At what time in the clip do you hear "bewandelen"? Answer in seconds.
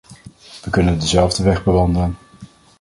1.63-2.17